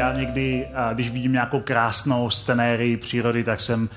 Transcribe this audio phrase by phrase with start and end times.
[0.00, 3.88] Já někdy, když vidím nějakou krásnou scenérii přírody, tak jsem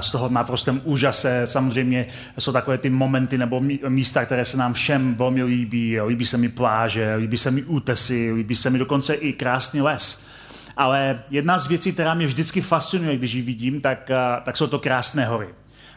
[0.00, 1.42] z toho naprostém úžase.
[1.44, 2.06] Samozřejmě
[2.38, 6.00] jsou takové ty momenty nebo místa, které se nám všem velmi líbí.
[6.00, 10.24] Líbí se mi pláže, líbí se mi útesy, líbí se mi dokonce i krásný les.
[10.76, 14.10] Ale jedna z věcí, která mě vždycky fascinuje, když ji vidím, tak,
[14.42, 15.48] tak jsou to krásné hory.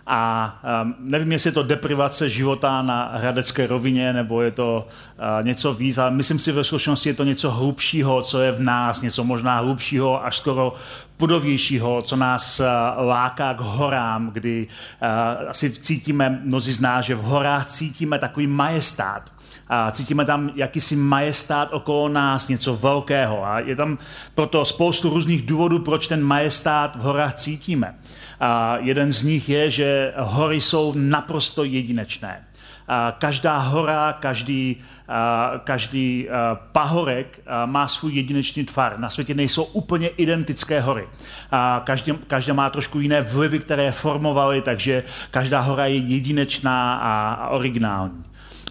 [0.09, 0.53] A
[0.83, 5.73] um, nevím, jestli je to deprivace života na hradecké rovině, nebo je to uh, něco
[5.73, 9.23] víc, ale myslím si ve skutečnosti je to něco hlubšího, co je v nás, něco
[9.23, 10.73] možná hlubšího, až skoro
[11.17, 12.65] pudovějšího, co nás uh,
[13.05, 14.67] láká k horám, kdy
[15.01, 19.36] uh, asi cítíme, mnozí z nás, že v horách cítíme takový majestát.
[19.69, 23.45] A cítíme tam jakýsi majestát okolo nás, něco velkého.
[23.45, 23.97] A je tam
[24.35, 27.95] proto spoustu různých důvodů, proč ten majestát v horách cítíme.
[28.39, 32.43] A jeden z nich je, že hory jsou naprosto jedinečné.
[32.87, 36.27] A každá hora, každý, a každý
[36.71, 38.99] pahorek má svůj jedinečný tvar.
[38.99, 41.07] Na světě nejsou úplně identické hory.
[41.51, 47.33] A každý, každá má trošku jiné vlivy, které formovaly, takže každá hora je jedinečná a,
[47.33, 48.23] a originální.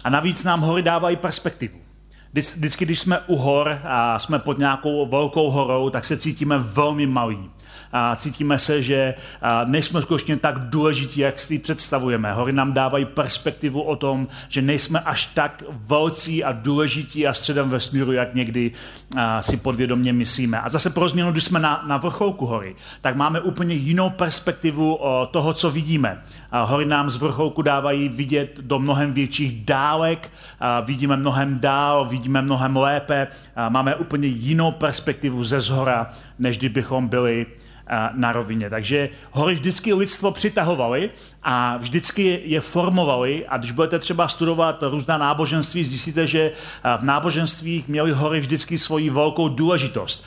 [0.07, 1.77] A navíc nám hory dávají perspektivu.
[2.33, 7.05] Vždycky, když jsme u hor a jsme pod nějakou velkou horou, tak se cítíme velmi
[7.05, 7.49] malí
[7.91, 9.13] a cítíme se, že
[9.65, 12.33] nejsme skutečně tak důležití, jak si představujeme.
[12.33, 17.69] Hory nám dávají perspektivu o tom, že nejsme až tak velcí a důležití a středem
[17.69, 18.71] vesmíru, jak někdy
[19.41, 20.61] si podvědomě myslíme.
[20.61, 24.99] A zase pro změnu, když jsme na, na vrcholku hory, tak máme úplně jinou perspektivu
[25.31, 26.21] toho, co vidíme.
[26.51, 32.05] A hory nám z vrcholku dávají vidět do mnohem větších dálek, a vidíme mnohem dál,
[32.05, 36.07] vidíme mnohem lépe, a máme úplně jinou perspektivu ze zhora,
[36.39, 37.45] než kdybychom byli
[38.13, 38.69] na rovině.
[38.69, 41.09] Takže hory vždycky lidstvo přitahovaly
[41.43, 46.51] a vždycky je formovaly a když budete třeba studovat různá náboženství, zjistíte, že
[46.97, 50.25] v náboženstvích měly hory vždycky svoji velkou důležitost.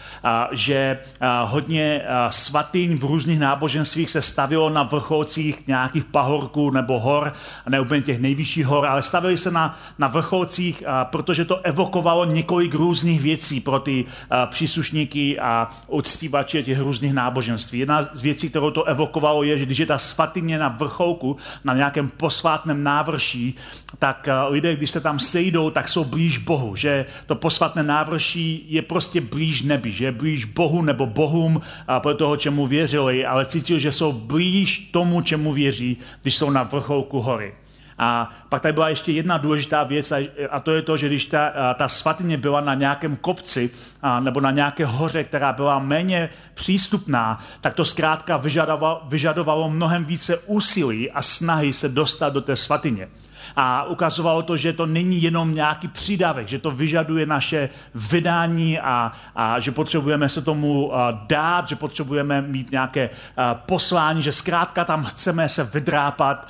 [0.53, 0.99] Že
[1.45, 7.33] hodně svatyň v různých náboženstvích se stavilo na vrcholcích nějakých pahorků nebo hor,
[7.69, 12.75] ne úplně těch nejvyšších hor, ale stavili se na, na vrcholcích, protože to evokovalo několik
[12.75, 14.05] různých věcí pro ty
[14.47, 17.79] příslušníky a uctívače těch různých náboženství.
[17.79, 21.75] Jedna z věcí, kterou to evokovalo, je, že když je ta svatyně na vrcholku, na
[21.75, 23.55] nějakém posvátném návrší,
[23.99, 28.83] tak lidé, když se tam sejdou, tak jsou blíž Bohu, že to posvátné návrší je
[28.83, 33.45] prostě blíž nebi, že je blíž Bohu nebo Bohům a pro toho, čemu věřili, ale
[33.45, 37.55] cítil, že jsou blíž tomu, čemu věří, když jsou na vrcholku hory.
[38.03, 40.13] A pak tady byla ještě jedna důležitá věc,
[40.51, 43.71] a to je to, že když ta, ta svatyně byla na nějakém kopci
[44.03, 50.05] a, nebo na nějaké hoře, která byla méně přístupná, tak to zkrátka vyžadovalo, vyžadovalo mnohem
[50.05, 53.09] více úsilí a snahy se dostat do té svatyně.
[53.57, 59.13] A ukazovalo to, že to není jenom nějaký přídavek, že to vyžaduje naše vydání a,
[59.37, 60.93] a že potřebujeme se tomu
[61.27, 63.11] dát, že potřebujeme mít nějaké
[63.53, 66.49] poslání, že zkrátka tam chceme se vydrápat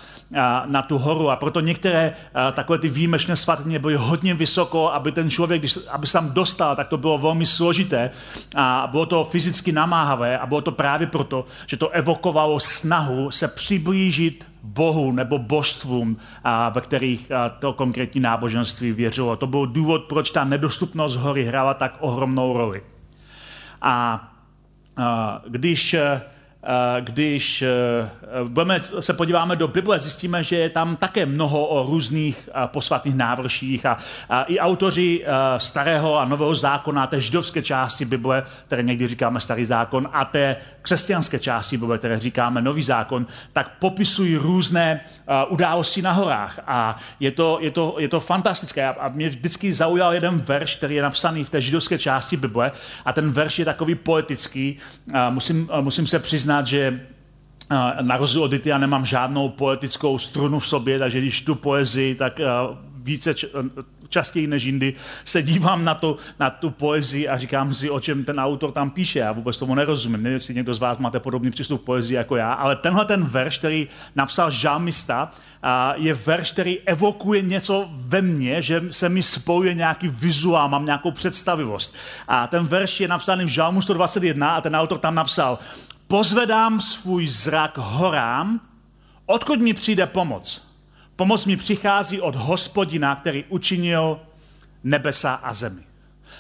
[0.67, 1.31] na tu horu.
[1.31, 2.13] A proto některé
[2.53, 6.77] takové ty výjimečné svatyně byly hodně vysoko, aby ten člověk, když, aby se tam dostal,
[6.77, 8.11] tak to bylo velmi složité
[8.57, 13.49] a bylo to fyzicky namáhavé a bylo to právě proto, že to evokovalo snahu se
[13.49, 16.17] přiblížit bohu nebo božstvům,
[16.75, 19.37] ve kterých to konkrétní náboženství věřilo.
[19.37, 22.83] To byl důvod, proč ta nedostupnost hory hrála tak ohromnou roli.
[23.83, 24.27] A
[25.49, 26.21] když Eh,
[27.01, 27.69] když eh,
[28.49, 33.15] budeme, se podíváme do Bible, zjistíme, že je tam také mnoho o různých eh, posvatných
[33.15, 33.97] návrších a,
[34.29, 35.25] a i autoři
[35.57, 40.57] starého a nového zákona, té židovské části Bible, které někdy říkáme starý zákon, a té
[40.83, 45.01] křesťanské části Bible, které říkáme nový zákon, tak popisují různé
[45.49, 46.61] události na horách.
[46.67, 48.85] A je to, je to, je to fantastické.
[48.89, 52.73] A mě vždycky zaujal jeden verš, který je napsaný v té židovské části Bible.
[53.05, 54.79] A ten verš je takový poetický.
[55.31, 57.01] Musím, musím se přiznat, přiznat, že
[58.01, 62.41] na rozdíl od já nemám žádnou poetickou strunu v sobě, takže když tu poezii, tak
[63.03, 63.35] více
[64.09, 64.95] častěji než jindy
[65.25, 68.91] se dívám na, to, na tu poezii a říkám si, o čem ten autor tam
[68.91, 69.19] píše.
[69.19, 70.23] Já vůbec tomu nerozumím.
[70.23, 73.25] Nevím, jestli někdo z vás máte podobný přístup k poezii jako já, ale tenhle ten
[73.25, 75.31] verš, který napsal žalmista,
[75.95, 81.11] je verš, který evokuje něco ve mně, že se mi spojuje nějaký vizuál, mám nějakou
[81.11, 81.95] představivost.
[82.29, 85.59] A ten verš je napsaný v Žalmu 121 a ten autor tam napsal,
[86.11, 88.61] pozvedám svůj zrak horám,
[89.27, 90.69] odkud mi přijde pomoc.
[91.17, 94.21] Pomoc mi přichází od hospodina, který učinil
[94.85, 95.83] nebesa a zemi.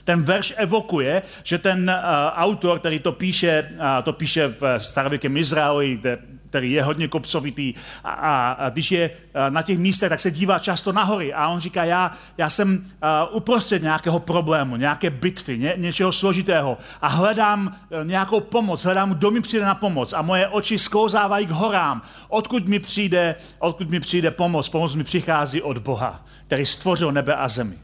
[0.05, 1.95] Ten verš evokuje, že ten uh,
[2.35, 6.19] autor, který to píše, uh, to píše v starověkém Izraeli, kde
[6.51, 7.75] který je hodně kopcovitý
[8.05, 9.11] a, a, a když je
[9.49, 12.87] na těch místech, tak se dívá často nahory a on říká, já, já jsem
[13.31, 19.31] uprostřed nějakého problému, nějaké bitvy, ně, něčeho složitého a hledám e, nějakou pomoc, hledám, kdo
[19.31, 22.03] mi přijde na pomoc a moje oči sklouzávají k horám.
[22.29, 24.69] Odkud mi přijde, odkud mi přijde pomoc?
[24.69, 27.79] Pomoc mi přichází od Boha, který stvořil nebe a zemi.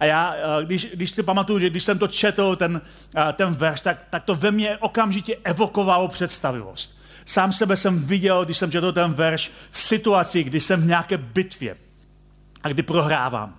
[0.00, 0.34] A já,
[0.64, 2.80] když, když si pamatuju, že když jsem to četl, ten,
[3.32, 6.95] ten verš, tak, tak to ve mně okamžitě evokovalo představivost.
[7.26, 11.16] Sám sebe jsem viděl, když jsem četl ten verš, v situaci, kdy jsem v nějaké
[11.18, 11.76] bitvě
[12.62, 13.56] a kdy prohrávám.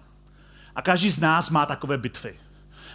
[0.76, 2.34] A každý z nás má takové bitvy.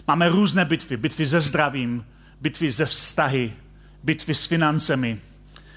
[0.09, 0.97] Máme různé bitvy.
[0.97, 2.07] Bitvy se zdravím,
[2.41, 3.53] bitvy ze vztahy,
[4.03, 5.21] bitvy s financemi,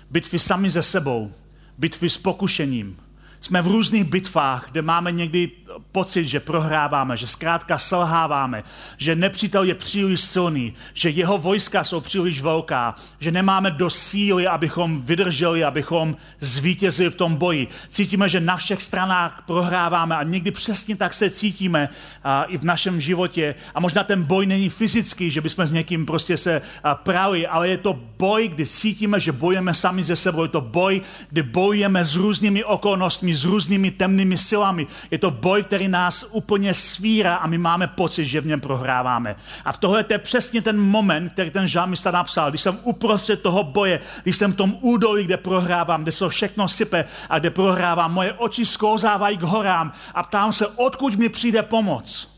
[0.09, 1.33] bitvy sami ze sebou,
[1.77, 2.97] bitvy s pokušením.
[3.41, 5.51] Jsme v různých bitvách, kde máme někdy
[5.91, 8.63] pocit, že prohráváme, že zkrátka selháváme,
[8.97, 14.47] že nepřítel je příliš silný, že jeho vojska jsou příliš velká, že nemáme do síly,
[14.47, 17.67] abychom vydrželi, abychom zvítězili v tom boji.
[17.89, 21.89] Cítíme, že na všech stranách prohráváme a někdy přesně tak se cítíme
[22.23, 23.55] a, i v našem životě.
[23.75, 27.69] A možná ten boj není fyzický, že bychom s někým prostě se a, prali, ale
[27.69, 30.43] je to boj, kdy cítíme, že bojujeme sami ze sebou.
[30.43, 34.87] Je to boj, kdy bojujeme s různými okolnostmi, s různými temnými silami.
[35.11, 39.35] Je to boj, který nás úplně svírá a my máme pocit, že v něm prohráváme.
[39.65, 43.63] A v tohle je přesně ten moment, který ten žámista napsal, když jsem uprostřed toho
[43.63, 48.13] boje, když jsem v tom údolí, kde prohrávám, kde se všechno sype a kde prohrávám,
[48.13, 52.35] moje oči sklouzávají k horám a ptám se, odkud mi přijde pomoc.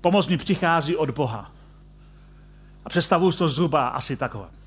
[0.00, 1.52] Pomoc mi přichází od Boha.
[2.84, 4.63] A představuju to zhruba asi takhle.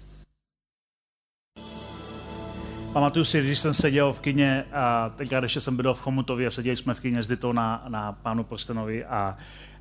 [2.97, 6.51] Pamatuju si, když jsem seděl v kině, a tenkrát ještě jsem byl v Chomutově a
[6.51, 9.37] seděli jsme v kině s Ditou na, na pánu Prstenovi a,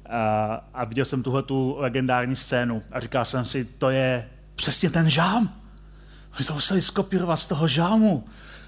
[0.08, 4.90] a, a viděl jsem tuhle tu legendární scénu a říkal jsem si, to je přesně
[4.90, 5.52] ten žám.
[6.36, 8.24] Oni to museli skopírovat z toho žámu.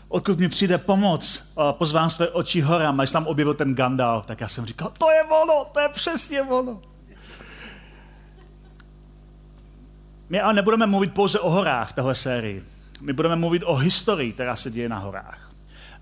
[0.09, 4.49] Odkud mi přijde pomoc, pozvám své oči horám, až tam objevil ten Gandalf, tak já
[4.49, 6.83] jsem říkal, to je ono, to je přesně ono.
[10.29, 14.33] My ale nebudeme mluvit pouze o horách v téhle sérii my budeme mluvit o historii,
[14.33, 15.48] která se děje na horách.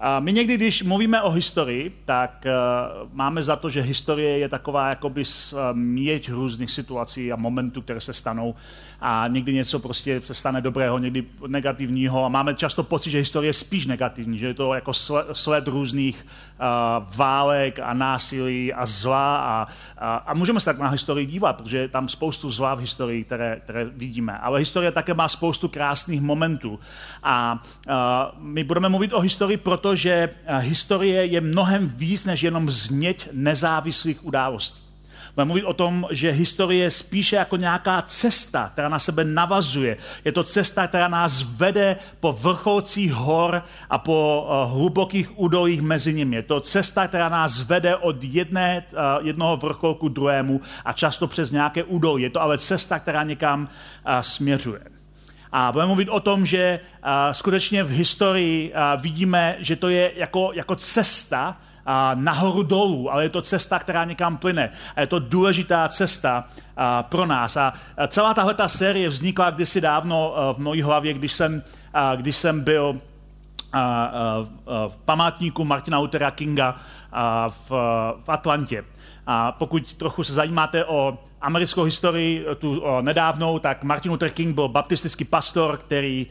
[0.01, 4.49] A my někdy, když mluvíme o historii, tak uh, máme za to, že historie je
[4.49, 5.23] taková jakoby
[5.73, 8.55] měť různých situací a momentů, které se stanou.
[9.01, 12.25] A někdy něco prostě se stane dobrého, někdy negativního.
[12.25, 14.93] A máme často pocit, že historie je spíš negativní, že je to jako
[15.33, 19.37] sled různých uh, válek a násilí a zla.
[19.37, 19.67] A,
[19.99, 23.25] a, a můžeme se tak na historii dívat, protože je tam spoustu zla v historii,
[23.25, 24.39] které, které vidíme.
[24.39, 26.81] Ale historie také má spoustu krásných momentů.
[27.23, 27.93] A uh,
[28.39, 29.57] my budeme mluvit o historii,
[29.87, 30.29] protože
[30.59, 34.83] historie je mnohem víc než jenom změť nezávislých událostí.
[35.35, 39.97] Budeme mluvit o tom, že historie je spíše jako nějaká cesta, která na sebe navazuje.
[40.25, 46.15] Je to cesta, která nás vede po vrcholcích hor a po uh, hlubokých údolích mezi
[46.15, 46.37] nimi.
[46.37, 51.53] Je to cesta, která nás vede od jedné, uh, jednoho vrcholku druhému a často přes
[51.53, 52.23] nějaké údolí.
[52.23, 53.69] Je to ale cesta, která někam
[54.21, 54.96] směřuje.
[55.59, 56.81] A budeme mluvit o tom, že
[57.33, 61.57] skutečně v historii vidíme, že to je jako, jako cesta,
[62.15, 64.71] nahoru dolů, ale je to cesta, která někam plyne.
[64.97, 66.45] A je to důležitá cesta
[67.03, 67.57] pro nás.
[67.57, 67.73] A
[68.09, 71.63] celá tahle ta série vznikla kdysi dávno v mojí hlavě, když jsem,
[72.17, 73.01] když jsem byl
[74.89, 76.77] v památníku Martina Luthera Kinga
[77.49, 78.85] v Atlantě.
[79.27, 84.55] A pokud trochu se zajímáte o americkou historii, tu o nedávnou, tak Martin Luther King
[84.55, 86.27] byl baptistický pastor, který,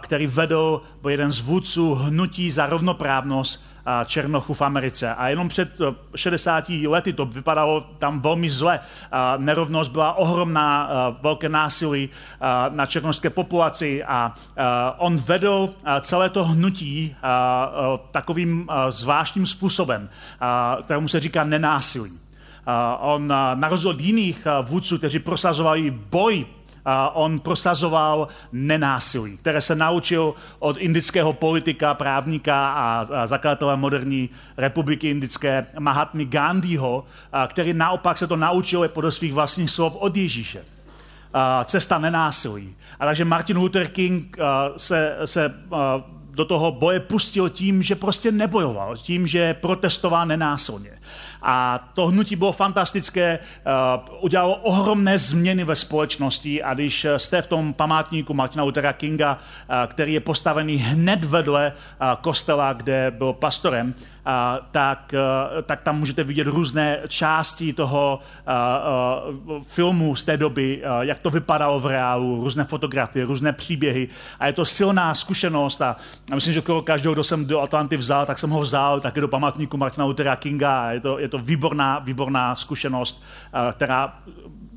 [0.00, 3.64] který vedl, byl jeden z vůdců hnutí za rovnoprávnost
[4.06, 5.14] Černochů v Americe.
[5.14, 5.78] A jenom před
[6.16, 8.80] 60 eh, lety to vypadalo tam velmi zle.
[9.36, 14.32] Nerovnost byla ohromná, eh, velké násilí eh, na černožské populaci a
[14.98, 17.16] on vedl celé to hnutí
[18.12, 20.08] takovým zvláštním způsobem,
[20.82, 22.23] kterému se říká nenásilí.
[22.98, 26.46] On na rozdíl od jiných vůdců, kteří prosazovali boj
[27.12, 35.66] on prosazoval nenásilí, které se naučil od indického politika, právníka a zakladatele moderní republiky indické
[35.78, 37.04] Mahatmy Gandhiho,
[37.46, 40.64] který naopak se to naučil podle svých vlastních slov od Ježíše.
[41.64, 42.74] Cesta nenásilí.
[43.00, 44.36] A takže Martin Luther King
[44.76, 45.54] se, se
[46.30, 50.93] do toho boje pustil tím, že prostě nebojoval, tím, že protestoval nenásilně.
[51.46, 57.46] A to hnutí bylo fantastické, uh, udělalo ohromné změny ve společnosti a když jste v
[57.46, 61.72] tom památníku Martina Luthera Kinga, uh, který je postavený hned vedle
[62.20, 63.94] kostela, kde byl pastorem,
[64.70, 65.14] tak,
[65.62, 68.20] tak tam můžete vidět různé části toho
[69.66, 74.08] filmu z té doby, jak to vypadalo v reálu, různé fotografie, různé příběhy.
[74.40, 75.96] A je to silná zkušenost a
[76.34, 79.76] myslím, že každého, kdo jsem do Atlanty vzal, tak jsem ho vzal taky do památníku
[79.76, 80.90] Martina Luthera Kinga.
[80.90, 83.22] Je to, je to výborná, výborná zkušenost,
[83.72, 84.18] která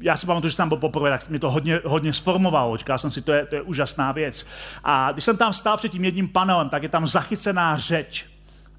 [0.01, 2.77] já si pamatuju, že tam byl poprvé, tak mi to hodně, hodně sformovalo.
[2.77, 4.47] Říkal jsem si, to je, to je úžasná věc.
[4.83, 8.25] A když jsem tam stál před tím jedním panelem, tak je tam zachycená řeč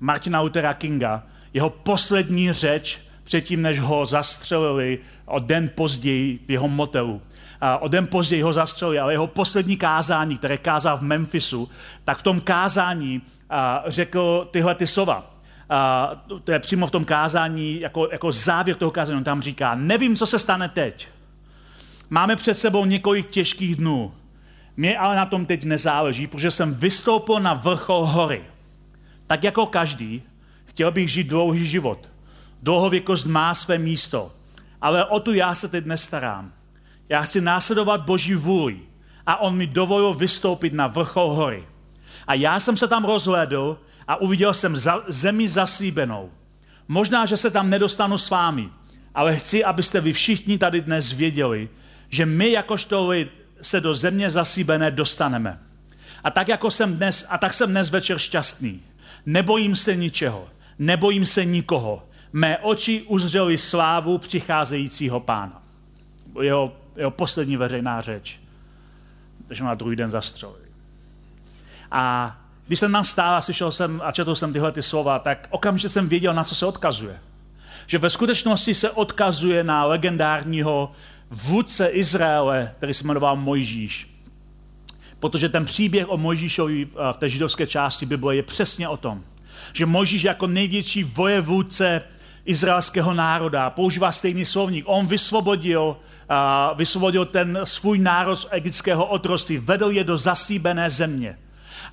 [0.00, 1.22] Martina Luthera Kinga,
[1.54, 7.22] jeho poslední řeč předtím, než ho zastřelili o den později v jeho motelu.
[7.60, 11.68] A o den později ho zastřelili, ale jeho poslední kázání, které kázal v Memphisu,
[12.04, 15.30] tak v tom kázání a, řekl tyhle ty slova.
[15.70, 16.10] A,
[16.44, 20.16] to je přímo v tom kázání, jako, jako závěr toho kázání, on tam říká, nevím,
[20.16, 21.08] co se stane teď.
[22.10, 24.14] Máme před sebou několik těžkých dnů.
[24.76, 28.42] Mně ale na tom teď nezáleží, protože jsem vystoupil na vrchol hory.
[29.28, 30.22] Tak jako každý,
[30.64, 32.08] chtěl bych žít dlouhý život.
[32.62, 34.32] Dlouhověkost má své místo,
[34.80, 36.52] ale o tu já se teď nestarám.
[37.08, 38.78] Já chci následovat Boží vůli
[39.26, 41.64] a on mi dovolil vystoupit na vrchol hory.
[42.26, 46.30] A já jsem se tam rozhlédl a uviděl jsem za, zemi zaslíbenou.
[46.88, 48.68] Možná, že se tam nedostanu s vámi,
[49.14, 51.68] ale chci, abyste vy všichni tady dnes věděli,
[52.08, 53.32] že my jakožto lid
[53.62, 55.58] se do země zasíbené dostaneme.
[56.24, 58.82] A tak jako jsem dnes, a tak jsem dnes večer šťastný.
[59.26, 60.48] Nebojím se ničeho,
[60.78, 62.02] nebojím se nikoho.
[62.32, 65.62] Mé oči uzřely slávu přicházejícího pána.
[66.42, 68.40] Jeho, jeho poslední veřejná řeč.
[69.46, 70.68] Takže na druhý den zastřelili.
[71.90, 75.48] A když jsem tam stál a slyšel jsem a četl jsem tyhle ty slova, tak
[75.50, 77.20] okamžitě jsem věděl, na co se odkazuje.
[77.86, 80.92] Že ve skutečnosti se odkazuje na legendárního
[81.30, 84.17] vůdce Izraele, který se jmenoval Mojžíš.
[85.20, 89.22] Protože ten příběh o Mojžíšovi v té židovské části Bible je přesně o tom,
[89.72, 92.02] že Mojžíš jako největší vojevůdce
[92.44, 94.84] izraelského národa používá stejný slovník.
[94.88, 95.96] On vysvobodil,
[96.30, 101.38] uh, vysvobodil ten svůj národ z egyptského otroství, vedl je do zasíbené země.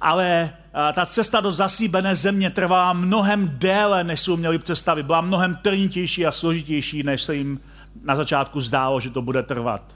[0.01, 5.05] Ale uh, ta cesta do zasíbené země trvala mnohem déle, než si měli představit.
[5.05, 7.59] Byla mnohem trnitější a složitější, než se jim
[8.03, 9.94] na začátku zdálo, že to bude trvat.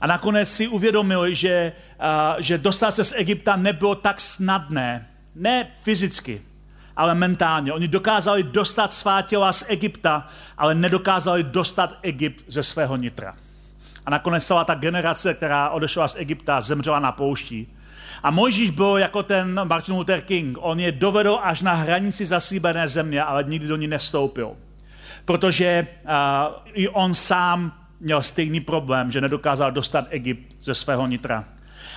[0.00, 1.72] A nakonec si uvědomili, že,
[2.38, 6.42] že dostat se z Egypta nebylo tak snadné, ne fyzicky,
[6.96, 7.72] ale mentálně.
[7.72, 10.26] Oni dokázali dostat svá těla z Egypta,
[10.58, 13.34] ale nedokázali dostat Egypt ze svého nitra.
[14.06, 17.66] A nakonec celá ta generace, která odešla z Egypta, zemřela na poušti.
[18.22, 20.58] A Mojžíš byl jako ten Martin Luther King.
[20.60, 24.56] On je dovedl až na hranici zaslíbené země, ale nikdy do ní nevstoupil.
[25.24, 26.10] Protože uh,
[26.72, 31.44] i on sám měl stejný problém, že nedokázal dostat Egypt ze svého nitra.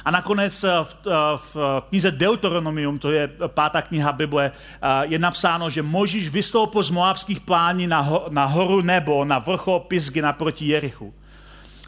[0.06, 1.58] A nakonec eh, v, eh, v
[1.90, 7.40] knize Deuteronomium, to je pátá kniha Bible, eh, je napsáno, že Možíš vystoupil z moabských
[7.40, 11.14] plání na, ho, na horu nebo, na vrchol Pisgy naproti Jerichu.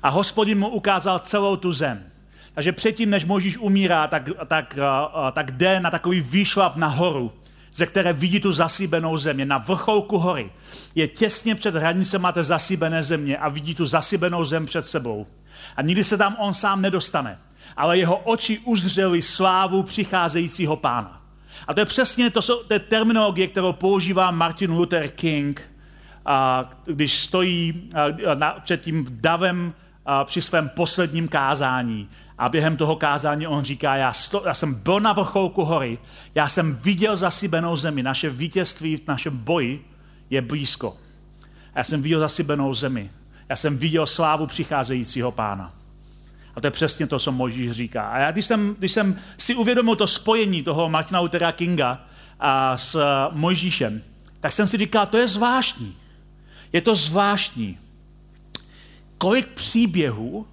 [0.03, 2.03] A hospodin mu ukázal celou tu zem.
[2.53, 4.77] Takže předtím, než Možíš umírá, tak, tak,
[5.31, 7.31] tak jde na takový výšlap na horu
[7.73, 10.51] ze které vidí tu zasíbenou země, na vrcholku hory.
[10.95, 15.27] Je těsně před hranicema té zasíbené země a vidí tu zasíbenou zem před sebou.
[15.75, 17.39] A nikdy se tam on sám nedostane.
[17.77, 21.21] Ale jeho oči uzřely slávu přicházejícího pána.
[21.67, 25.61] A to je přesně to, to je terminologie, kterou používá Martin Luther King,
[26.25, 29.73] a, když stojí a, na, před tím davem
[30.23, 32.09] při svém posledním kázání.
[32.37, 35.97] A během toho kázání on říká, já, sto, já jsem byl na vrcholku hory,
[36.35, 39.85] já jsem viděl zasybenou zemi, naše vítězství v našem boji
[40.29, 40.97] je blízko.
[41.75, 43.11] Já jsem viděl zasybenou zemi.
[43.49, 45.73] Já jsem viděl slávu přicházejícího pána.
[46.55, 48.09] A to je přesně to, co Možíš říká.
[48.09, 52.01] A já, když jsem, když jsem si uvědomil to spojení toho Martina Luthera Kinga
[52.39, 52.99] a s
[53.31, 54.01] Mojžíšem,
[54.39, 55.95] tak jsem si říkal, to je zvláštní.
[56.73, 57.77] Je to zvláštní.
[59.21, 60.47] Kolik příběhů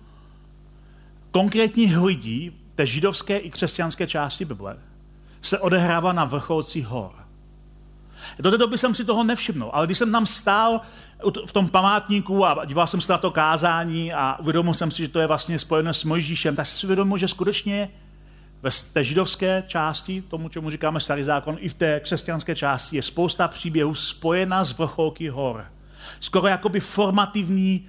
[1.31, 4.77] konkrétních lidí té židovské i křesťanské části Bible
[5.43, 7.13] se odehrává na vrcholcích hor.
[8.39, 10.81] Do té doby jsem si toho nevšiml, ale když jsem tam stál
[11.47, 15.09] v tom památníku a díval jsem se na to kázání a uvědomil jsem si, že
[15.09, 17.91] to je vlastně spojené s Mojžíšem, tak jsem si uvědomil, že skutečně
[18.63, 23.03] ve té židovské části, tomu, čemu říkáme starý zákon, i v té křesťanské části je
[23.03, 25.65] spousta příběhů spojena s vrcholky hor.
[26.21, 27.89] Skoro jakoby formativní,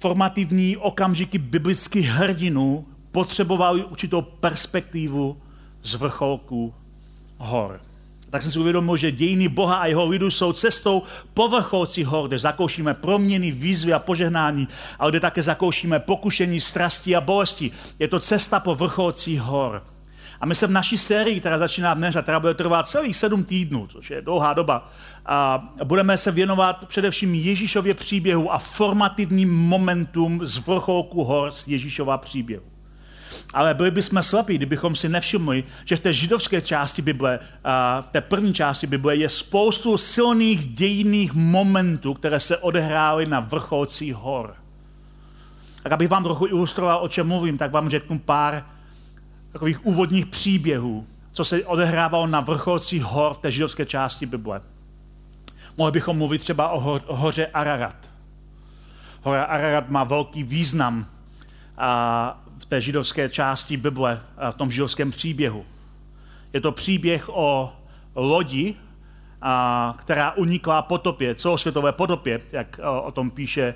[0.00, 5.36] formativní okamžiky biblických hrdinů potřebovali určitou perspektivu
[5.82, 6.74] z vrcholku
[7.38, 7.80] hor.
[8.30, 11.02] Tak jsem si uvědomil, že dějiny Boha a jeho lidu jsou cestou
[11.34, 17.16] po vrcholci hor, kde zakoušíme proměny, výzvy a požehnání, ale kde také zakoušíme pokušení, strasti
[17.16, 17.70] a bolesti.
[17.98, 19.82] Je to cesta po vrcholci hor.
[20.40, 23.44] A my se v naší sérii, která začíná dnes a která bude trvat celých sedm
[23.44, 24.88] týdnů, což je dlouhá doba,
[25.26, 32.18] a budeme se věnovat především Ježíšově příběhu a formativním momentům z vrcholku hor z Ježíšova
[32.18, 32.62] příběhu.
[33.54, 37.38] Ale byli bychom slepí, kdybychom si nevšimli, že v té židovské části Bible,
[38.00, 44.14] v té první části Bible je spoustu silných dějinných momentů, které se odehrály na vrcholcích
[44.14, 44.54] hor.
[45.82, 48.64] Tak abych vám trochu ilustroval, o čem mluvím, tak vám řeknu pár
[49.52, 54.60] takových úvodních příběhů, co se odehrávalo na vrcholcích hor v té židovské části Bible.
[55.76, 58.10] Mohli bychom mluvit třeba o, ho, o hoře Ararat.
[59.22, 61.06] Hora Ararat má velký význam
[61.78, 65.64] a v té židovské části Bible, v tom židovském příběhu.
[66.52, 67.72] Je to příběh o
[68.14, 68.74] lodi,
[69.42, 73.74] a, která unikla potopě, celosvětové potopě, jak o tom píše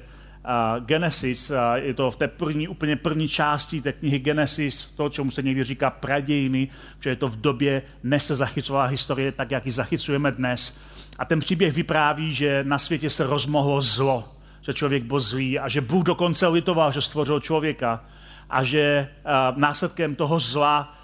[0.81, 5.43] Genesis, je to v té první, úplně první části té knihy Genesis, to, čemu se
[5.43, 6.69] někdy říká pradějiny,
[7.01, 10.77] že je to v době, než se zachycovala historie, tak jak ji zachycujeme dnes.
[11.19, 15.69] A ten příběh vypráví, že na světě se rozmohlo zlo, že člověk byl zlý a
[15.69, 18.05] že Bůh dokonce litoval, že stvořil člověka
[18.51, 19.09] a že
[19.57, 20.99] následkem toho zla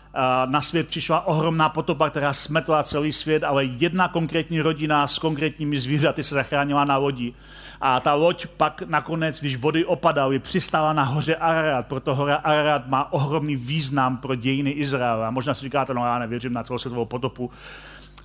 [0.47, 5.79] na svět přišla ohromná potopa, která smetla celý svět, ale jedna konkrétní rodina s konkrétními
[5.79, 7.35] zvířaty se zachránila na lodi.
[7.81, 12.87] A ta loď pak nakonec, když vody opadaly, přistála na hoře Ararat, proto hora Ararat
[12.87, 15.29] má ohromný význam pro dějiny Izraela.
[15.29, 17.51] A možná si říkáte, no já nevěřím na celosvětovou potopu.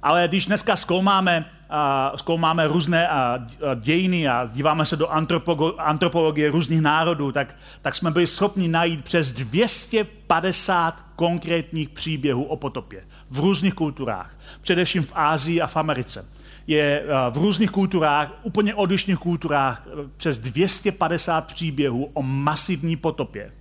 [0.05, 3.09] Ale když dneska zkoumáme, uh, zkoumáme různé
[3.75, 5.09] dějiny a díváme se do
[5.77, 13.03] antropologie různých národů, tak, tak jsme byli schopni najít přes 250 konkrétních příběhů o potopě
[13.29, 16.25] v různých kulturách, především v Ázii a v Americe
[16.67, 23.51] je v různých kulturách, úplně odlišných kulturách, eh, přes 250 příběhů o masivní potopě.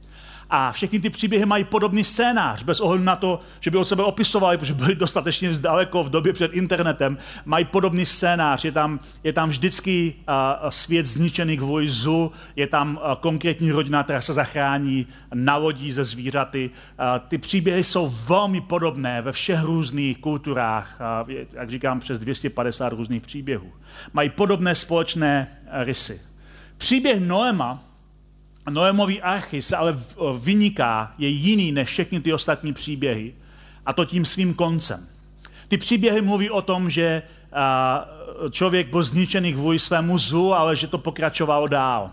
[0.50, 4.02] A všechny ty příběhy mají podobný scénář, bez ohledu na to, že by od sebe
[4.02, 8.64] opisovali, protože byli dostatečně daleko v době před internetem, mají podobný scénář.
[8.64, 14.02] Je tam, je tam vždycky uh, svět zničený kvůli zlu, je tam uh, konkrétní rodina,
[14.02, 16.71] která se zachrání na lodí ze zvířaty.
[16.71, 22.92] Uh, ty příběhy jsou velmi podobné ve všech různých kulturách, uh, jak říkám, přes 250
[22.92, 23.73] různých příběhů.
[24.12, 26.21] Mají podobné společné rysy.
[26.76, 27.94] Příběh Noema,
[28.70, 29.98] Noémový archy se ale
[30.38, 33.34] vyniká, je jiný než všechny ty ostatní příběhy,
[33.86, 35.06] a to tím svým koncem.
[35.68, 37.22] Ty příběhy mluví o tom, že
[38.50, 42.10] člověk byl zničený kvůli svému zlu, ale že to pokračovalo dál.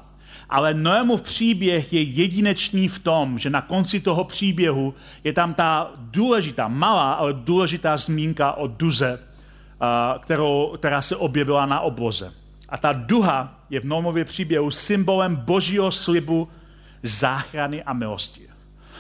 [0.49, 5.91] Ale Noémův příběh je jedinečný v tom, že na konci toho příběhu je tam ta
[5.97, 9.19] důležitá, malá, ale důležitá zmínka o duze,
[10.19, 12.33] kterou, která se objevila na obloze.
[12.71, 16.47] A ta duha je v Noémově příběhu symbolem božího slibu
[17.03, 18.41] záchrany a milosti.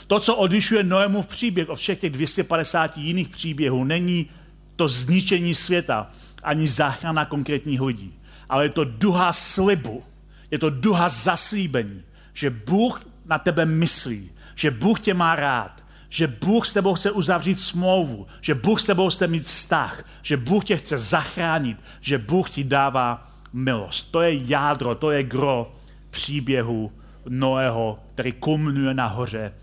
[0.07, 4.29] To, co odlišuje Noémův příběh od všech těch 250 jiných příběhů, není
[4.75, 6.09] to zničení světa,
[6.43, 8.13] ani záchrana konkrétních lidí,
[8.49, 10.03] ale je to duha slibu,
[10.51, 12.01] je to duha zaslíbení,
[12.33, 17.11] že Bůh na tebe myslí, že Bůh tě má rád, že Bůh s tebou chce
[17.11, 22.17] uzavřít smlouvu, že Bůh s tebou chce mít vztah, že Bůh tě chce zachránit, že
[22.17, 24.11] Bůh ti dává milost.
[24.11, 25.71] To je jádro, to je gro
[26.09, 26.91] příběhu
[27.29, 29.53] Noého, který kulminuje na hoře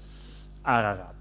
[0.64, 1.14] Ararat.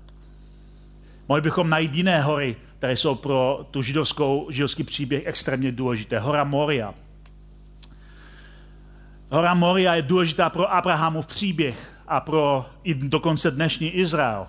[1.28, 6.20] Mohli bychom najít jiné hory, které jsou pro tu židovskou, židovský příběh extrémně důležité.
[6.20, 6.94] Hora Moria.
[9.30, 14.48] Hora Moria je důležitá pro Abrahamův příběh a pro i dokonce dnešní Izrael.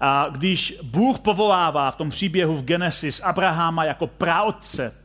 [0.00, 5.01] A když Bůh povolává v tom příběhu v Genesis Abrahama jako praotce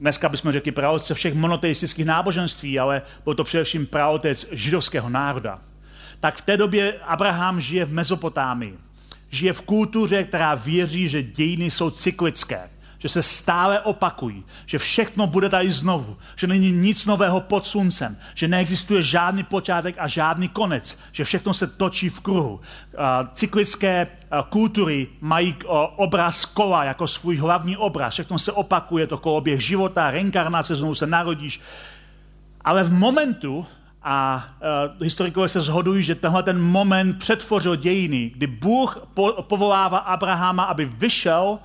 [0.00, 5.60] dneska bychom řekli praotce všech monoteistických náboženství, ale byl to především praotec židovského národa.
[6.20, 8.78] Tak v té době Abraham žije v Mezopotámii.
[9.30, 15.26] Žije v kultuře, která věří, že dějiny jsou cyklické že se stále opakují, že všechno
[15.26, 20.48] bude tady znovu, že není nic nového pod sluncem, že neexistuje žádný počátek a žádný
[20.48, 22.60] konec, že všechno se točí v kruhu.
[23.32, 24.06] Cyklické
[24.48, 25.54] kultury mají
[25.96, 31.06] obraz kola jako svůj hlavní obraz, všechno se opakuje, to koloběh života, reinkarnace, znovu se
[31.06, 31.60] narodíš.
[32.64, 33.66] Ale v momentu,
[34.02, 34.48] a
[34.96, 40.62] uh, historikové se shodují, že tenhle ten moment přetvořil dějiny, kdy Bůh po, povolává Abrahama,
[40.62, 41.58] aby vyšel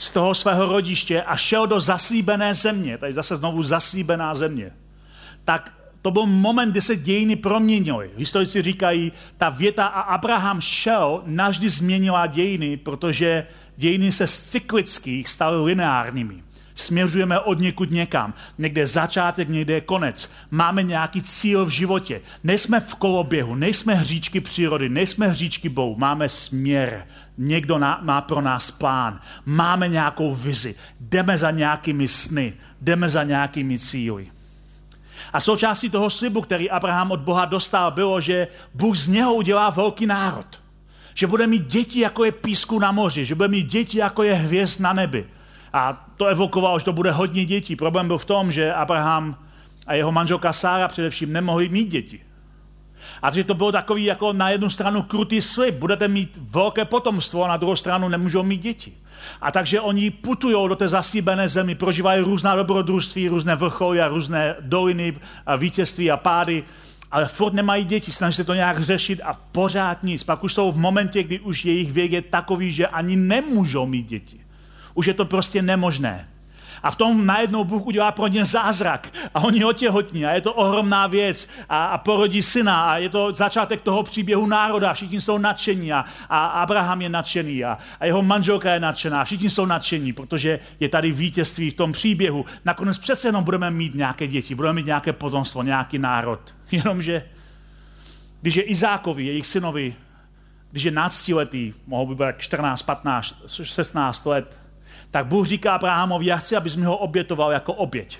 [0.00, 4.72] z toho svého rodiště a šel do zaslíbené země, tady zase znovu zaslíbená země,
[5.44, 8.10] tak to byl moment, kdy se dějiny proměnily.
[8.16, 15.28] Historici říkají, ta věta a Abraham šel navždy změnila dějiny, protože dějiny se z cyklických
[15.28, 16.42] staly lineárními.
[16.80, 18.34] Směřujeme od někud někam.
[18.58, 20.32] Někde je začátek, někde je konec.
[20.50, 22.20] Máme nějaký cíl v životě.
[22.44, 25.94] Nejsme v koloběhu, nejsme hříčky přírody, nejsme hříčky Bohu.
[25.98, 27.06] Máme směr.
[27.38, 29.20] Někdo má pro nás plán.
[29.46, 30.74] Máme nějakou vizi.
[31.00, 32.52] Jdeme za nějakými sny.
[32.80, 34.26] Jdeme za nějakými cíly.
[35.32, 39.70] A součástí toho slibu, který Abraham od Boha dostal, bylo, že Bůh z něho udělá
[39.70, 40.46] velký národ.
[41.14, 44.34] Že bude mít děti, jako je písku na moři, že bude mít děti, jako je
[44.34, 45.26] hvězd na nebi.
[45.72, 47.76] A to evokovalo, že to bude hodně dětí.
[47.76, 49.36] Problém byl v tom, že Abraham
[49.86, 52.20] a jeho manželka Sára především nemohli mít děti.
[53.22, 57.44] A že to bylo takový jako na jednu stranu krutý slib, budete mít velké potomstvo
[57.44, 58.92] a na druhou stranu nemůžou mít děti.
[59.40, 64.56] A takže oni putují do té zaslíbené zemi, prožívají různá dobrodružství, různé vrcholy a různé
[64.60, 66.64] doliny a vítězství a pády,
[67.10, 70.24] ale furt nemají děti, snaží se to nějak řešit a pořád nic.
[70.24, 74.06] Pak už jsou v momentě, kdy už jejich věk je takový, že ani nemůžou mít
[74.06, 74.39] děti.
[75.00, 76.28] Už je to prostě nemožné.
[76.82, 79.08] A v tom najednou Bůh udělá pro ně zázrak.
[79.34, 81.48] A oni otěhotní a je to ohromná věc.
[81.68, 84.92] A, a porodí syna a je to začátek toho příběhu národa.
[84.92, 89.24] Všichni jsou nadšení a, a Abraham je nadšený a, a jeho manželka je nadšená.
[89.24, 92.44] Všichni jsou nadšení, protože je tady vítězství v tom příběhu.
[92.64, 96.40] Nakonec přece jenom budeme mít nějaké děti, budeme mít nějaké potomstvo, nějaký národ.
[96.70, 97.24] Jenomže,
[98.40, 99.94] když je Izákovi, jejich synovi,
[100.70, 104.59] když je náctiletý, mohou by být 14, 15, 16 let,
[105.10, 108.18] tak Bůh říká Abrahamovi, já chci, abys mi ho obětoval jako oběť.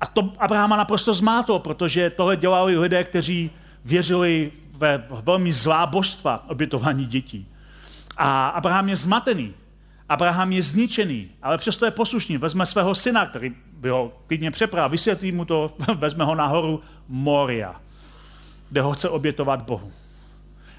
[0.00, 3.50] A to Abrahama naprosto zmátlo, protože tohle dělali lidé, kteří
[3.84, 7.46] věřili ve velmi zlá božstva obětování dětí.
[8.16, 9.54] A Abraham je zmatený.
[10.08, 12.38] Abraham je zničený, ale přesto je poslušný.
[12.38, 17.80] Vezme svého syna, který by ho klidně přepral, vysvětlí mu to, vezme ho nahoru Moria,
[18.70, 19.92] kde ho chce obětovat Bohu.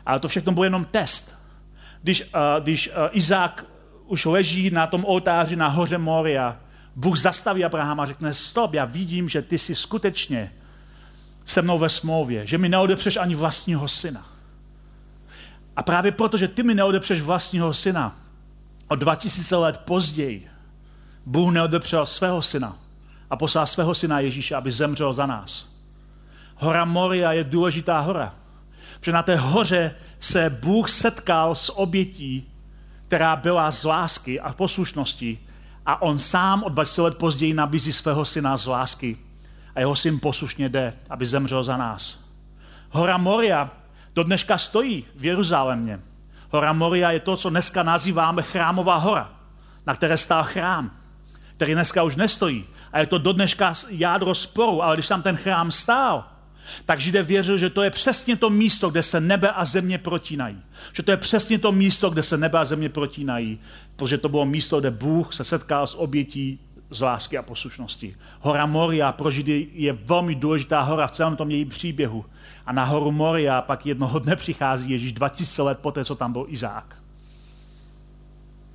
[0.06, 1.40] Ale to všechno byl jenom test.
[2.02, 3.66] Když, uh, když uh, Izák
[4.10, 6.58] už leží na tom oltáři na hoře Moria,
[6.96, 10.52] Bůh zastaví Abrahama a řekne, stop, já vidím, že ty jsi skutečně
[11.46, 14.26] se mnou ve smlouvě, že mi neodepřeš ani vlastního syna.
[15.76, 18.18] A právě proto, že ty mi neodepřeš vlastního syna,
[18.88, 20.48] o 2000 let později,
[21.26, 22.78] Bůh neodepřel svého syna
[23.30, 25.70] a poslal svého syna Ježíše, aby zemřel za nás.
[26.56, 28.36] Hora Moria je důležitá hora,
[29.00, 32.48] protože na té hoře se Bůh setkal s obětí
[33.10, 35.40] která byla z lásky a poslušnosti
[35.86, 39.18] a on sám o 20 let později nabízí svého syna z lásky
[39.76, 42.20] a jeho syn poslušně jde, aby zemřel za nás.
[42.90, 43.70] Hora Moria
[44.16, 46.00] do dneška stojí v Jeruzalémě.
[46.50, 49.30] Hora Moria je to, co dneska nazýváme chrámová hora,
[49.86, 50.92] na které stál chrám,
[51.56, 52.66] který dneska už nestojí.
[52.94, 56.26] A je to do dneška jádro sporu, ale když tam ten chrám stál,
[56.86, 60.62] tak Židé věřil, že to je přesně to místo, kde se nebe a země protínají.
[60.94, 63.60] Že to je přesně to místo, kde se nebe a země protínají,
[63.96, 68.16] protože to bylo místo, kde Bůh se setkal s obětí z lásky a poslušnosti.
[68.40, 72.26] Hora Moria pro Židy je velmi důležitá hora v celém tom její příběhu.
[72.66, 76.46] A na horu Moria pak jednoho dne přichází Ježíš 2000 let poté, co tam byl
[76.48, 76.96] Izák.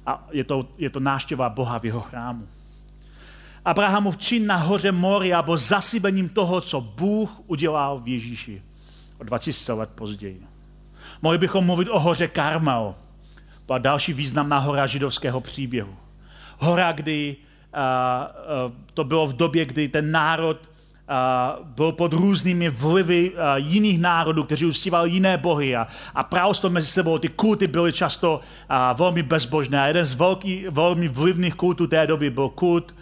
[0.06, 2.48] A je to, je to náštěva Boha v jeho chrámu.
[3.64, 8.62] Abrahamův čin na hoře Moria byl zasybením toho, co Bůh udělal v Ježíši
[9.18, 10.42] o 2000 let později.
[11.22, 12.94] Mohli bychom mluvit o hoře Karmel.
[13.66, 15.94] Byla další významná hora židovského příběhu.
[16.58, 22.70] Hora, kdy uh, uh, to bylo v době, kdy ten národ uh, byl pod různými
[22.70, 27.66] vlivy uh, jiných národů, kteří uctívali jiné bohy a, a právost mezi sebou, ty kulty
[27.66, 29.82] byly často uh, velmi bezbožné.
[29.82, 32.94] A jeden z velký, velmi vlivných kultů té doby byl kult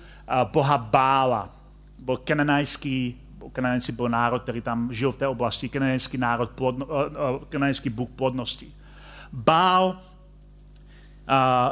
[0.45, 1.57] boha Bála.
[1.99, 3.17] Byl kenanajský,
[3.53, 6.87] kenanajský byl národ, který tam žil v té oblasti, kenanajský národ, plodno,
[7.49, 8.67] kenanajský bůh plodnosti.
[9.33, 9.99] Bál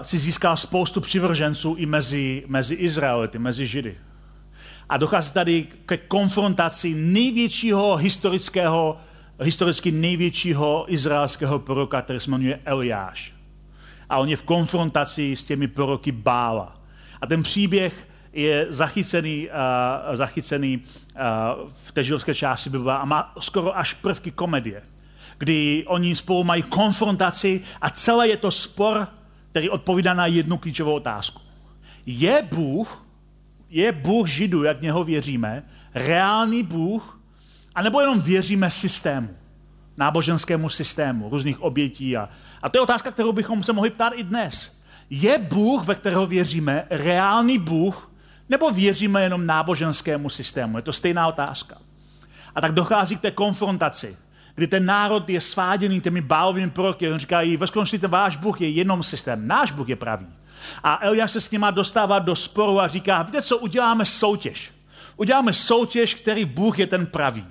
[0.03, 3.99] si získal spoustu přivrženců i mezi, mezi Izraelity, mezi Židy.
[4.89, 8.97] A dochází tady ke konfrontaci největšího historického,
[9.43, 13.35] historicky největšího izraelského proroka, který se jmenuje Eliáš.
[14.11, 16.77] A on je v konfrontaci s těmi proroky Bála.
[17.21, 23.33] A ten příběh je zachycený, uh, zachycený uh, v té židovské části Bible a má
[23.41, 24.83] skoro až prvky komedie,
[25.39, 29.09] kdy oni spolu mají konfrontaci a celé je to spor,
[29.51, 31.43] který odpovídá na jednu klíčovou otázku.
[32.07, 33.07] Je Bůh,
[33.71, 35.63] je Bůh Židů, jak něho věříme,
[35.95, 37.21] reálný Bůh,
[37.75, 39.29] anebo jenom věříme systému,
[39.97, 42.17] náboženskému systému, různých obětí.
[42.17, 42.29] A,
[42.63, 44.81] a to je otázka, kterou bychom se mohli ptát i dnes.
[45.11, 48.10] Je Bůh, ve kterého věříme, reálný Bůh,
[48.51, 50.79] nebo věříme jenom náboženskému systému?
[50.79, 51.77] Je to stejná otázka.
[52.55, 54.17] A tak dochází k té konfrontaci,
[54.55, 57.13] kdy ten národ je sváděný těmi bálovými proroky.
[57.13, 60.27] On říkají, ve skutečnosti váš Bůh je jenom systém, náš Bůh je pravý.
[60.83, 64.73] A Eliáš se s nima dostává do sporu a říká, víte co, uděláme soutěž.
[65.17, 67.47] Uděláme soutěž, který Bůh je ten pravý.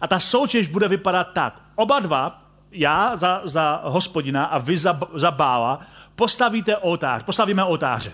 [0.00, 1.62] A ta soutěž bude vypadat tak.
[1.74, 5.80] Oba dva, já za, za hospodina a vy za, za bála,
[6.14, 8.12] postavíte oltář, postavíme oltáře.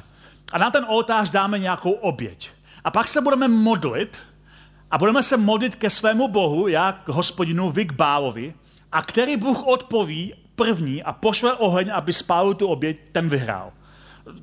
[0.52, 2.50] A na ten oltář dáme nějakou oběť.
[2.84, 4.18] A pak se budeme modlit
[4.90, 8.54] a budeme se modlit ke svému Bohu, já k hospodinu, vy k Bálovi,
[8.92, 13.72] a který Bůh odpoví první a pošle oheň, aby spálil tu oběť, ten vyhrál.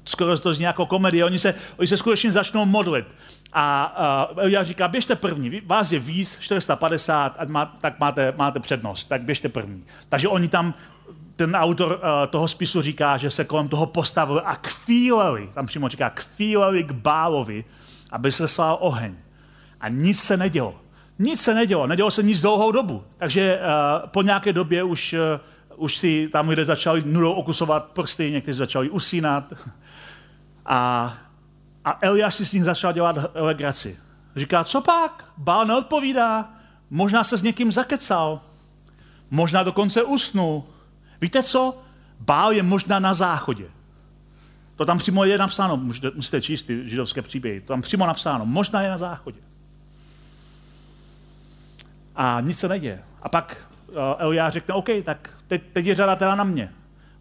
[0.05, 1.25] Skoro to zní jako komedie.
[1.25, 3.05] Oni se, oni se skutečně začnou modlit.
[3.53, 3.95] A
[4.37, 9.05] uh, já říká, běžte první, vás je víc, 450, ať má, tak máte, máte přednost,
[9.05, 9.83] tak běžte první.
[10.09, 10.73] Takže oni tam,
[11.35, 15.89] ten autor uh, toho spisu říká, že se kolem toho postavili a kvíleli, tam přímo
[15.89, 17.65] říká, kvíleli k Bálovi,
[18.11, 19.15] aby se slal oheň.
[19.79, 20.75] A nic se nedělo.
[21.19, 23.03] Nic se nedělo, nedělo se nic dlouhou dobu.
[23.17, 25.19] Takže uh, po nějaké době už, uh,
[25.83, 29.53] už si tam lidé začali nudou okusovat prsty, někteří začali usínat.
[30.65, 31.13] A,
[31.85, 33.97] a Eliáš si s ním začal dělat legraci.
[34.35, 35.25] Říká, co pak?
[35.37, 36.49] Bál neodpovídá.
[36.89, 38.41] Možná se s někým zakecal.
[39.31, 40.63] Možná dokonce usnul.
[41.23, 41.77] Víte co?
[42.19, 43.65] Bál je možná na záchodě.
[44.75, 47.61] To tam přímo je napsáno, musíte, musíte číst ty židovské příběhy.
[47.61, 48.45] To tam přímo napsáno.
[48.45, 49.39] Možná je na záchodě
[52.15, 53.03] a nic se neděje.
[53.21, 53.57] A pak
[53.87, 56.69] uh, Eliáš řekne, OK, tak teď, teď je řada teda na mě.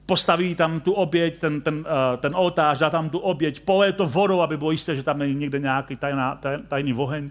[0.06, 1.84] Postaví tam tu oběť, ten, ten, uh,
[2.16, 5.34] ten oltář, dá tam tu oběť, poleje to vodou, aby bylo jisté, že tam není
[5.34, 7.30] někde nějaký tajná, taj, tajný oheň.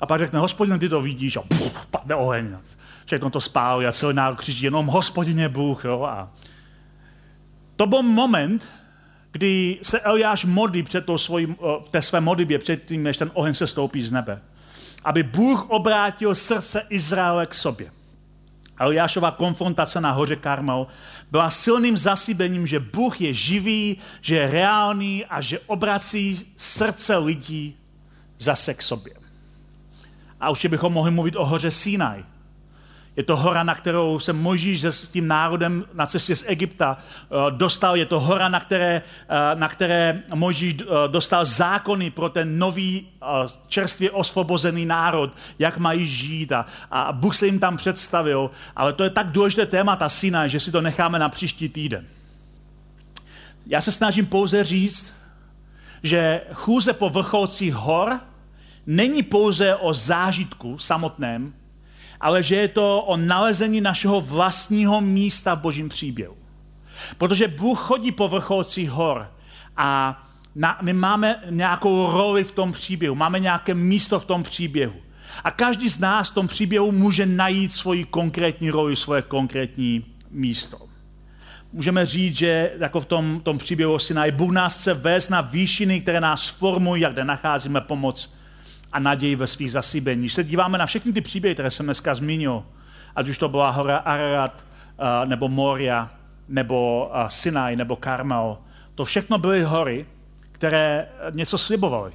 [0.00, 2.56] A pak řekne, hospodin, ty to vidíš, a puf, padne oheň.
[3.04, 5.84] Všechno to spálí a celý národ křičí, jenom hospodin je Bůh.
[5.84, 6.02] Jo?
[6.02, 6.30] A
[7.76, 8.66] to byl moment,
[9.32, 11.46] kdy se Eliáš modlí před tou svojí,
[11.84, 14.40] v té své modlitbě, před tím, než ten oheň se stoupí z nebe
[15.04, 17.90] aby Bůh obrátil srdce Izraele k sobě.
[18.78, 20.86] Eliášova konfrontace na hoře Karmel
[21.30, 27.76] byla silným zasíbením, že Bůh je živý, že je reálný a že obrací srdce lidí
[28.38, 29.14] zase k sobě.
[30.40, 32.24] A už bychom mohli mluvit o hoře Sinai.
[33.16, 37.50] Je to hora, na kterou se Možíš s tím národem na cestě z Egypta eh,
[37.50, 37.96] dostal.
[37.96, 43.08] Je to hora, na které, eh, na které Možíš eh, dostal zákony pro ten nový
[43.68, 46.52] čerstvě osvobozený národ, jak mají žít.
[46.52, 48.50] A, a Bůh se jim tam představil.
[48.76, 52.06] Ale to je tak důležité téma, ta Sinai, že si to necháme na příští týden.
[53.66, 55.12] Já se snažím pouze říct,
[56.02, 58.20] že chůze po vrcholcích hor
[58.86, 61.52] není pouze o zážitku samotném,
[62.22, 66.36] ale že je to o nalezení našeho vlastního místa v božím příběhu.
[67.18, 69.30] Protože Bůh chodí po vrcholcích hor
[69.76, 70.22] a
[70.54, 74.94] na, my máme nějakou roli v tom příběhu, máme nějaké místo v tom příběhu.
[75.44, 80.78] A každý z nás v tom příběhu může najít svoji konkrétní roli, svoje konkrétní místo.
[81.72, 86.00] Můžeme říct, že jako v tom, tom příběhu Sinai, Bůh nás chce vést na výšiny,
[86.00, 88.34] které nás formují, kde nacházíme pomoc
[88.92, 90.20] a naději ve svých zasíbení.
[90.20, 92.64] Když se díváme na všechny ty příběhy, které jsem dneska zmínil,
[93.16, 94.64] ať už to byla hora Ararat,
[94.98, 96.10] uh, nebo Moria,
[96.48, 98.58] nebo uh, Sinai, nebo Karmel,
[98.94, 100.06] to všechno byly hory,
[100.52, 102.12] které něco slibovaly.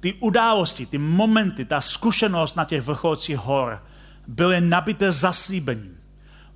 [0.00, 3.82] Ty události, ty momenty, ta zkušenost na těch vrcholcích hor
[4.26, 5.98] byly nabité zaslíbením.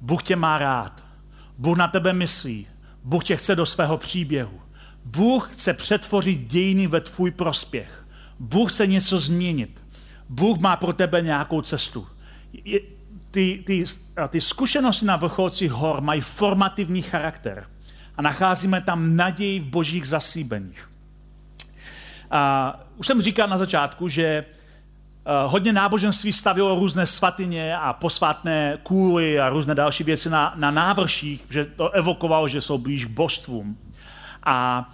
[0.01, 1.05] Bůh tě má rád.
[1.59, 2.66] Bůh na tebe myslí.
[3.05, 4.61] Bůh tě chce do svého příběhu.
[5.05, 7.97] Bůh chce přetvořit dějiny ve tvůj prospěch.
[8.38, 9.83] Bůh chce něco změnit.
[10.29, 12.07] Bůh má pro tebe nějakou cestu.
[13.31, 13.85] Ty, ty,
[14.29, 17.66] ty zkušenosti na vrcholcích hor mají formativní charakter
[18.16, 20.90] a nacházíme tam naději v božích zasíbeních.
[22.31, 24.44] A už jsem říkal na začátku, že
[25.46, 31.44] hodně náboženství stavilo různé svatyně a posvátné kůly a různé další věci na, na návrších,
[31.51, 33.79] že to evokovalo, že jsou blíž k božstvům.
[34.42, 34.88] A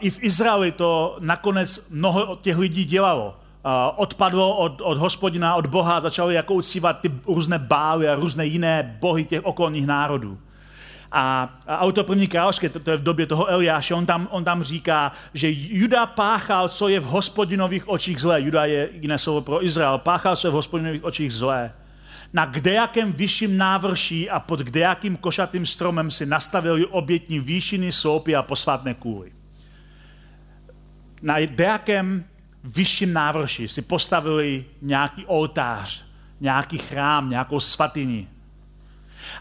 [0.00, 3.36] I v Izraeli to nakonec mnoho těch lidí dělalo.
[3.64, 8.46] Uh, odpadlo od, od hospodina, od Boha, začali jako uctívat ty různé bály a různé
[8.46, 10.38] jiné bohy těch okolních národů.
[11.12, 14.44] A, a autor první královské, to, to je v době toho Eliáše, on tam, on
[14.44, 18.42] tam říká, že Juda páchal, co je v hospodinových očích zlé.
[18.42, 19.98] Juda je jiné slovo pro Izrael.
[19.98, 21.72] Páchal, co je v hospodinových očích zlé.
[22.32, 28.42] Na kdejakém vyšším návrší a pod kdejakým košatým stromem si nastavili obětní výšiny, sloupy a
[28.42, 29.32] posvátné kůly
[31.22, 32.24] na jakém
[32.64, 36.04] vyšším návrši si postavili nějaký oltář,
[36.40, 38.28] nějaký chrám, nějakou svatyni.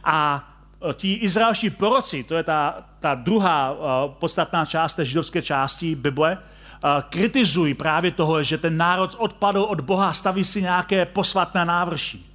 [0.04, 0.50] A
[0.90, 3.78] e, ti izraelští proroci, to je ta, ta druhá uh,
[4.14, 9.82] podstatná část té židovské části Bible, uh, kritizují právě toho, že ten národ odpadl od
[9.82, 12.26] Boha, staví si nějaké posvatné návrší.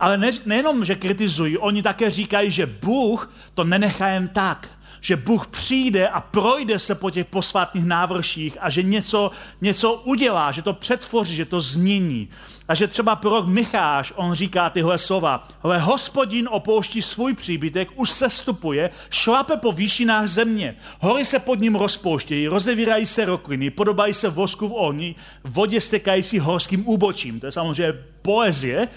[0.00, 4.68] Ale ne, nejenom, že kritizují, oni také říkají, že Bůh to nenechá jen tak
[5.00, 9.30] že Bůh přijde a projde se po těch posvátných návrších a že něco,
[9.60, 12.28] něco udělá, že to přetvoří, že to změní.
[12.68, 18.10] A že třeba prorok Micháš, on říká tyhle slova, ale hospodin opouští svůj příbytek, už
[18.10, 24.14] se stupuje, šlape po výšinách země, hory se pod ním rozpouštějí, rozevírají se rokliny, podobají
[24.14, 27.40] se vosku v ohni, v vodě stekající horským úbočím.
[27.40, 28.88] To je samozřejmě poezie,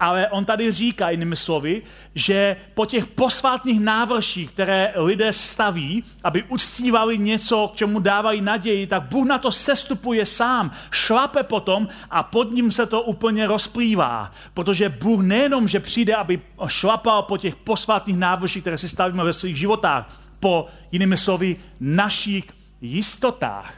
[0.00, 1.82] ale on tady říká jinými slovy,
[2.14, 8.86] že po těch posvátných návrších, které lidé staví, aby uctívali něco, k čemu dávají naději,
[8.86, 14.32] tak Bůh na to sestupuje sám, šlape potom a pod ním se to úplně rozplývá.
[14.54, 19.32] Protože Bůh nejenom, že přijde, aby šlapal po těch posvátných návrších, které si stavíme ve
[19.32, 22.44] svých životách, po jinými slovy našich
[22.80, 23.77] jistotách,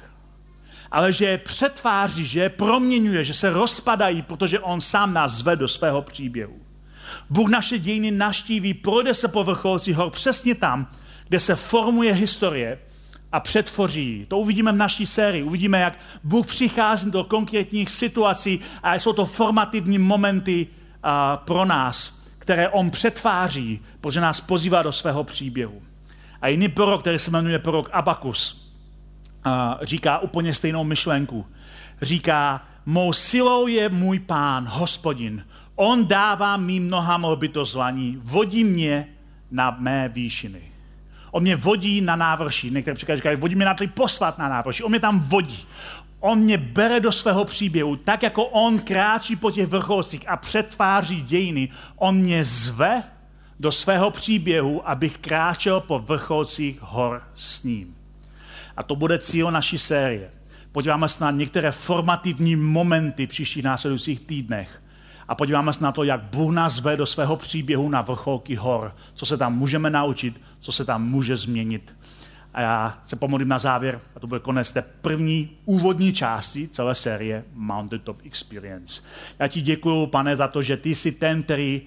[0.91, 5.57] ale že je přetváří, že je proměňuje, že se rozpadají, protože on sám nás zve
[5.57, 6.59] do svého příběhu.
[7.31, 10.89] Bůh naše dějiny naštíví, projde se po vrcholcích hor přesně tam,
[11.29, 12.79] kde se formuje historie
[13.33, 14.27] a přetvoří.
[14.29, 15.43] To uvidíme v naší sérii.
[15.43, 20.67] Uvidíme, jak Bůh přichází do konkrétních situací a jsou to formativní momenty
[21.45, 25.83] pro nás, které on přetváří, protože nás pozývá do svého příběhu.
[26.43, 28.70] A jiný prorok, který se jmenuje prorok Abakus,
[29.83, 31.47] říká úplně stejnou myšlenku.
[32.03, 35.45] Říká, mou silou je můj pán, hospodin.
[35.77, 39.09] On dává mým nohám obytozvaní, vodí mě
[39.51, 40.63] na mé výšiny.
[41.31, 42.71] On mě vodí na návrší.
[42.71, 44.83] Některé příklady říkají, vodí mě na ty poslat na návrší.
[44.83, 45.67] On mě tam vodí.
[46.21, 51.23] On mě bere do svého příběhu, tak jako on kráčí po těch vrcholcích a přetváří
[51.23, 51.69] dějiny.
[51.97, 53.03] On mě zve
[53.61, 58.00] do svého příběhu, abych kráčel po vrcholcích hor s ním.
[58.81, 60.31] A to bude cíl naší série.
[60.73, 64.83] Podíváme se na některé formativní momenty příštích následujících týdnech.
[65.29, 68.95] A podíváme se na to, jak Bůh nás ve do svého příběhu na vrcholky hor.
[69.15, 71.97] Co se tam můžeme naučit, co se tam může změnit.
[72.55, 76.95] A já se pomodlím na závěr, a to bude konec té první úvodní části celé
[76.95, 79.03] série Mountaintop Experience.
[79.39, 81.83] Já ti děkuji, pane, za to, že ty jsi ten, který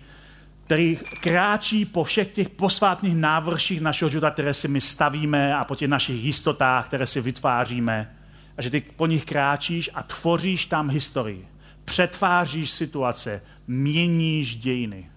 [0.66, 5.76] který kráčí po všech těch posvátných návrších našeho života, které si my stavíme a po
[5.76, 8.16] těch našich jistotách, které si vytváříme.
[8.58, 11.48] A že ty po nich kráčíš a tvoříš tam historii.
[11.86, 15.10] Přetváříš situace, měníš dějiny.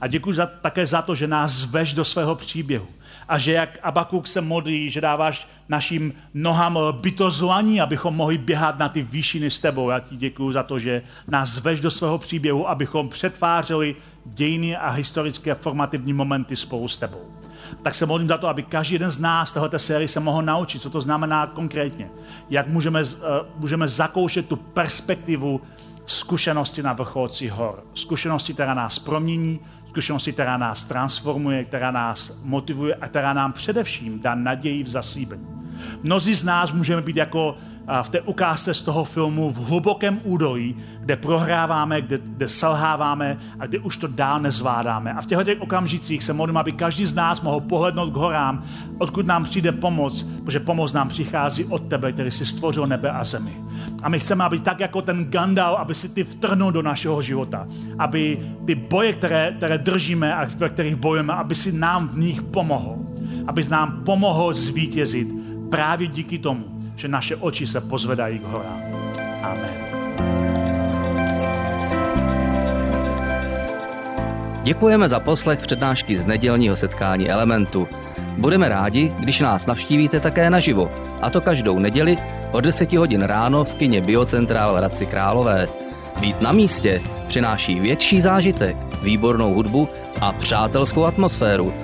[0.00, 2.88] A děkuji za, také za to, že nás zveš do svého příběhu.
[3.28, 8.88] A že jak Abakuk se modlí, že dáváš našim nohám bytozlaní, abychom mohli běhat na
[8.88, 9.90] ty výšiny s tebou.
[9.90, 14.90] Já ti děkuji za to, že nás zveš do svého příběhu, abychom přetvářeli dějiny a
[14.90, 17.20] historické formativní momenty spolu s tebou.
[17.82, 20.82] Tak se modlím za to, aby každý jeden z nás tohoto série se mohl naučit,
[20.82, 22.10] co to znamená konkrétně.
[22.50, 23.08] Jak můžeme, uh,
[23.56, 25.60] můžeme zakoušet tu perspektivu
[26.06, 27.84] zkušenosti na vrcholci hor.
[27.94, 34.20] Zkušenosti, která nás promění, zkušenosti, která nás transformuje, která nás motivuje a která nám především
[34.20, 35.63] dá naději v zasíbení.
[36.02, 37.56] Mnozí z nás můžeme být jako
[38.02, 43.66] v té ukázce z toho filmu v hlubokém údolí, kde prohráváme, kde, kde selháváme a
[43.66, 45.12] kde už to dál nezvládáme.
[45.12, 48.64] A v těchto těch okamžicích se modlím, aby každý z nás mohl pohlednout k horám,
[48.98, 53.24] odkud nám přijde pomoc, protože pomoc nám přichází od tebe, který si stvořil nebe a
[53.24, 53.56] zemi.
[54.02, 57.66] A my chceme, aby tak jako ten Gandal, aby si ty vtrhnul do našeho života.
[57.98, 62.42] Aby ty boje, které, které držíme a ve kterých bojujeme, aby si nám v nich
[62.42, 62.96] pomohl.
[63.46, 65.43] Aby nám pomohl zvítězit
[65.74, 66.64] právě díky tomu,
[66.96, 68.82] že naše oči se pozvedají k horám.
[69.42, 69.70] Amen.
[74.62, 77.88] Děkujeme za poslech přednášky z nedělního setkání Elementu.
[78.38, 80.90] Budeme rádi, když nás navštívíte také naživo,
[81.22, 82.16] a to každou neděli
[82.52, 85.66] od 10 hodin ráno v kině Biocentrál v Hradci Králové.
[86.20, 89.88] Být na místě přináší větší zážitek, výbornou hudbu
[90.20, 91.83] a přátelskou atmosféru.